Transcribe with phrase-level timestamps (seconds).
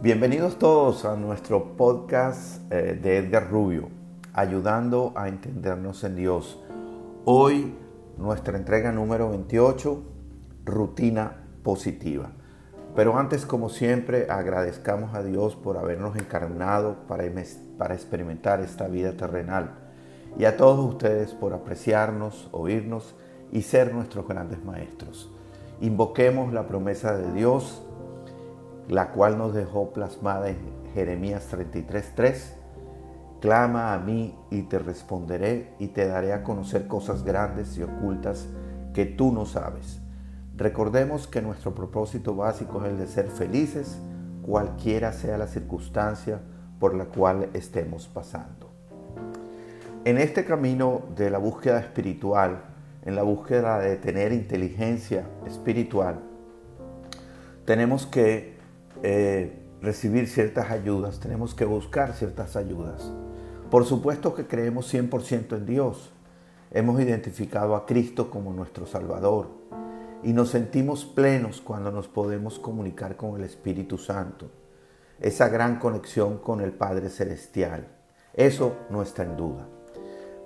[0.00, 3.88] Bienvenidos todos a nuestro podcast eh, de Edgar Rubio,
[4.32, 6.62] ayudando a entendernos en Dios.
[7.24, 7.74] Hoy
[8.16, 10.00] nuestra entrega número 28,
[10.64, 12.30] rutina positiva.
[12.94, 17.24] Pero antes, como siempre, agradezcamos a Dios por habernos encarnado para,
[17.76, 19.72] para experimentar esta vida terrenal
[20.38, 23.16] y a todos ustedes por apreciarnos, oírnos
[23.50, 25.28] y ser nuestros grandes maestros.
[25.80, 27.82] Invoquemos la promesa de Dios,
[28.88, 30.56] la cual nos dejó plasmada en
[30.94, 32.54] Jeremías 33:3.
[33.40, 38.48] Clama a mí y te responderé y te daré a conocer cosas grandes y ocultas
[38.94, 40.00] que tú no sabes.
[40.56, 43.98] Recordemos que nuestro propósito básico es el de ser felices,
[44.42, 46.40] cualquiera sea la circunstancia
[46.80, 48.72] por la cual estemos pasando.
[50.04, 52.62] En este camino de la búsqueda espiritual,
[53.04, 56.18] en la búsqueda de tener inteligencia espiritual,
[57.64, 58.57] tenemos que
[59.02, 63.12] eh, recibir ciertas ayudas, tenemos que buscar ciertas ayudas.
[63.70, 66.12] Por supuesto que creemos 100% en Dios.
[66.70, 69.48] Hemos identificado a Cristo como nuestro Salvador
[70.22, 74.50] y nos sentimos plenos cuando nos podemos comunicar con el Espíritu Santo.
[75.20, 77.88] Esa gran conexión con el Padre Celestial.
[78.34, 79.66] Eso no está en duda.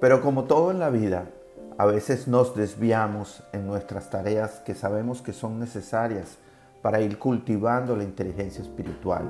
[0.00, 1.30] Pero como todo en la vida,
[1.76, 6.38] a veces nos desviamos en nuestras tareas que sabemos que son necesarias
[6.82, 9.24] para ir cultivando la inteligencia espiritual.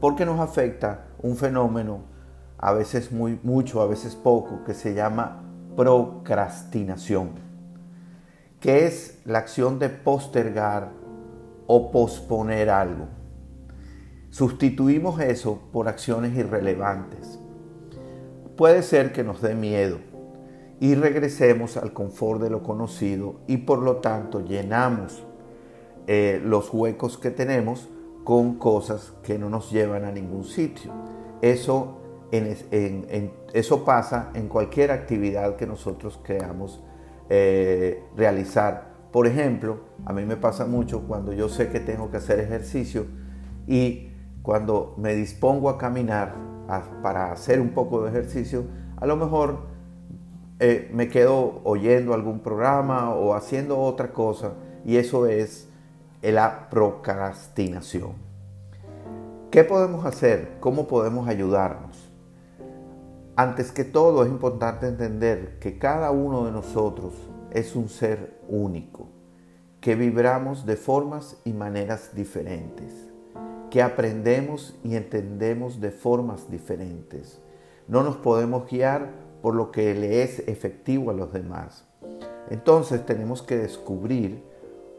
[0.00, 2.00] Porque nos afecta un fenómeno,
[2.58, 5.42] a veces muy, mucho, a veces poco, que se llama
[5.76, 7.30] procrastinación,
[8.60, 10.90] que es la acción de postergar
[11.66, 13.06] o posponer algo.
[14.30, 17.38] Sustituimos eso por acciones irrelevantes.
[18.56, 19.98] Puede ser que nos dé miedo,
[20.80, 25.24] y regresemos al confort de lo conocido y por lo tanto llenamos
[26.06, 27.88] eh, los huecos que tenemos
[28.24, 30.92] con cosas que no nos llevan a ningún sitio.
[31.42, 31.98] Eso,
[33.52, 36.82] eso pasa en cualquier actividad que nosotros queramos
[37.28, 38.94] eh, realizar.
[39.12, 43.06] Por ejemplo, a mí me pasa mucho cuando yo sé que tengo que hacer ejercicio
[43.66, 44.10] y
[44.42, 46.34] cuando me dispongo a caminar
[47.02, 48.64] para hacer un poco de ejercicio,
[48.96, 49.66] a lo mejor
[50.58, 54.54] eh, me quedo oyendo algún programa o haciendo otra cosa
[54.84, 55.68] y eso es
[56.32, 58.14] la procrastinación.
[59.50, 60.56] ¿Qué podemos hacer?
[60.60, 62.12] ¿Cómo podemos ayudarnos?
[63.36, 67.14] Antes que todo es importante entender que cada uno de nosotros
[67.50, 69.08] es un ser único,
[69.80, 73.08] que vibramos de formas y maneras diferentes,
[73.70, 77.40] que aprendemos y entendemos de formas diferentes.
[77.88, 79.10] No nos podemos guiar
[79.42, 81.86] por lo que le es efectivo a los demás.
[82.50, 84.42] Entonces tenemos que descubrir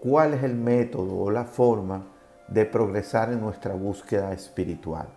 [0.00, 2.06] cuál es el método o la forma
[2.48, 5.08] de progresar en nuestra búsqueda espiritual.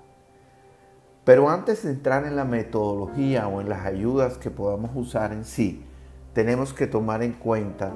[1.23, 5.45] Pero antes de entrar en la metodología o en las ayudas que podamos usar en
[5.45, 5.85] sí,
[6.33, 7.93] tenemos que tomar en cuenta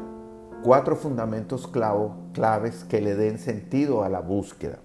[0.63, 4.79] cuatro fundamentos claves que le den sentido a la búsqueda.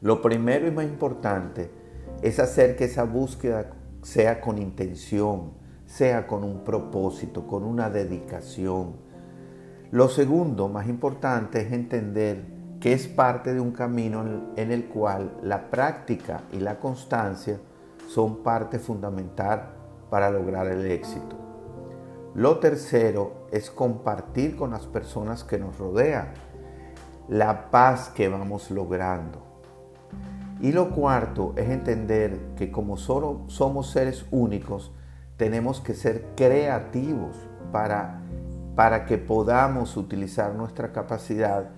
[0.00, 1.70] Lo primero y más importante
[2.22, 3.70] es hacer que esa búsqueda
[4.02, 5.54] sea con intención,
[5.86, 9.03] sea con un propósito, con una dedicación.
[9.90, 12.44] Lo segundo, más importante, es entender
[12.80, 17.58] que es parte de un camino en el cual la práctica y la constancia
[18.08, 19.70] son parte fundamental
[20.10, 21.36] para lograr el éxito.
[22.34, 26.28] Lo tercero es compartir con las personas que nos rodean
[27.28, 29.40] la paz que vamos logrando.
[30.60, 34.92] Y lo cuarto es entender que como solo somos seres únicos,
[35.36, 37.36] tenemos que ser creativos
[37.72, 38.20] para,
[38.74, 41.70] para que podamos utilizar nuestra capacidad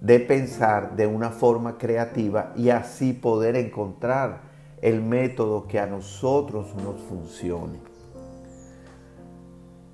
[0.00, 4.42] de pensar de una forma creativa y así poder encontrar
[4.80, 7.78] el método que a nosotros nos funcione.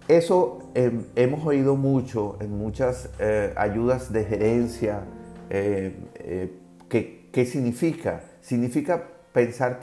[0.06, 5.02] Eso em, hemos oído mucho en muchas eh, ayudas de gerencia
[5.50, 6.58] eh, eh,
[6.88, 8.22] ¿Qué significa?
[8.40, 9.02] Significa
[9.32, 9.80] pensar,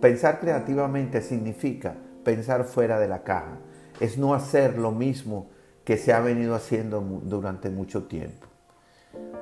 [0.00, 3.58] pensar creativamente, significa pensar fuera de la caja.
[4.00, 5.48] Es no hacer lo mismo
[5.84, 8.46] que se ha venido haciendo durante mucho tiempo.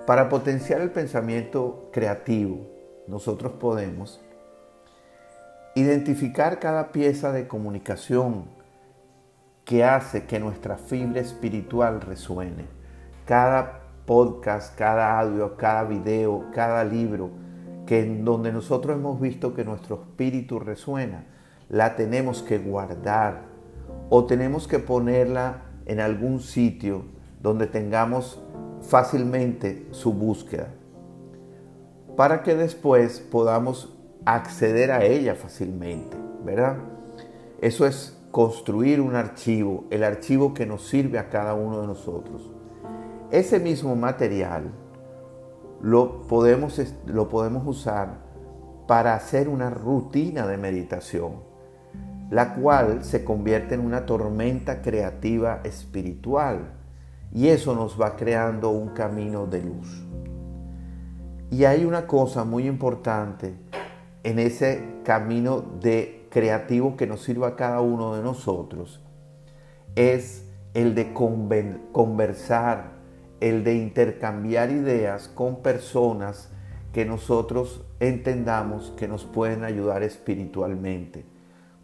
[0.06, 2.66] Para potenciar el pensamiento creativo,
[3.06, 4.20] nosotros podemos
[5.74, 8.44] identificar cada pieza de comunicación
[9.64, 12.64] que hace que nuestra fibra espiritual resuene.
[13.24, 17.30] Cada podcast, cada audio, cada video, cada libro,
[17.86, 21.24] que en donde nosotros hemos visto que nuestro espíritu resuena,
[21.68, 23.42] la tenemos que guardar
[24.08, 27.02] o tenemos que ponerla en algún sitio
[27.42, 28.40] donde tengamos
[28.80, 30.68] fácilmente su búsqueda.
[32.16, 33.96] para que después podamos
[34.26, 36.76] acceder a ella fácilmente, ¿verdad?
[37.60, 42.50] Eso es construir un archivo, el archivo que nos sirve a cada uno de nosotros.
[43.30, 44.70] Ese mismo material
[45.80, 48.18] lo podemos, lo podemos usar
[48.86, 51.36] para hacer una rutina de meditación,
[52.30, 56.72] la cual se convierte en una tormenta creativa espiritual
[57.32, 60.06] y eso nos va creando un camino de luz.
[61.50, 63.54] Y hay una cosa muy importante
[64.22, 69.00] en ese camino de creativo que nos sirva a cada uno de nosotros,
[69.96, 72.92] es el de conversar,
[73.40, 76.50] el de intercambiar ideas con personas
[76.92, 81.24] que nosotros entendamos que nos pueden ayudar espiritualmente,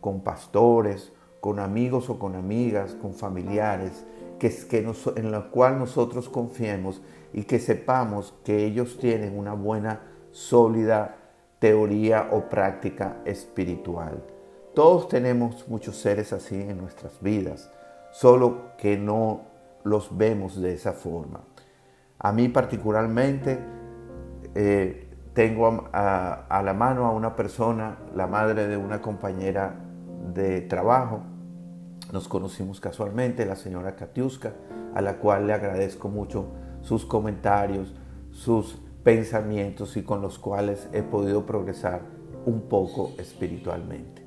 [0.07, 4.07] con pastores, con amigos o con amigas, con familiares,
[4.39, 10.03] que, que en la cual nosotros confiemos y que sepamos que ellos tienen una buena,
[10.31, 11.17] sólida
[11.59, 14.23] teoría o práctica espiritual.
[14.77, 17.69] Todos tenemos muchos seres así en nuestras vidas,
[18.13, 19.41] solo que no
[19.83, 21.41] los vemos de esa forma.
[22.21, 23.59] A mí particularmente
[24.55, 29.83] eh, tengo a, a la mano a una persona, la madre de una compañera
[30.37, 31.23] de trabajo,
[32.13, 34.53] nos conocimos casualmente, la señora Katiuska,
[34.95, 36.47] a la cual le agradezco mucho
[36.83, 37.95] sus comentarios,
[38.31, 42.03] sus pensamientos y con los cuales he podido progresar
[42.45, 44.23] un poco espiritualmente.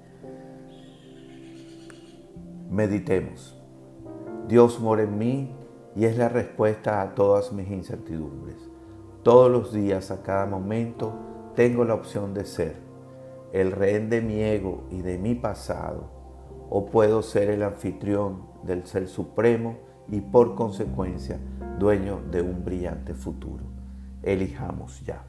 [2.69, 3.56] Meditemos.
[4.47, 5.56] Dios mora en mí
[5.95, 8.57] y es la respuesta a todas mis incertidumbres.
[9.23, 11.13] Todos los días, a cada momento,
[11.56, 12.88] tengo la opción de ser
[13.54, 16.12] el rehén de mi ego y de mi pasado,
[16.69, 21.40] o puedo ser el anfitrión del Ser Supremo y por consecuencia
[21.80, 23.66] dueño de un brillante futuro.
[24.22, 25.24] Elijamos ya.